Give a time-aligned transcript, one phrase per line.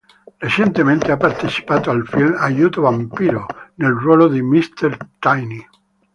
[0.39, 4.97] Recentemente ha partecipato al film "Aiuto vampiro" nel ruolo di Mr.
[5.19, 5.63] Tiny.